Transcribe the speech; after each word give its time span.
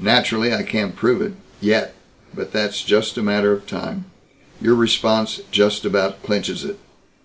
Naturally, 0.00 0.52
I 0.52 0.64
can't 0.64 0.96
prove 0.96 1.22
it 1.22 1.34
yet. 1.60 1.94
But 2.34 2.50
that's 2.50 2.82
just 2.82 3.16
a 3.16 3.22
matter 3.22 3.52
of 3.52 3.68
time. 3.68 4.06
Your 4.60 4.74
response 4.74 5.40
just 5.52 5.84
about 5.84 6.24
clinches 6.24 6.64
it. 6.64 6.80